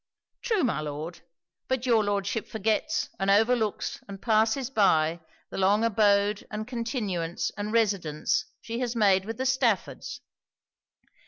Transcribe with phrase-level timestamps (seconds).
[0.41, 1.21] 'True, my Lord.
[1.67, 5.19] But your Lordship forgets and overlooks and passes by
[5.51, 10.21] the long abode and continuance and residence she has made with the Staffords.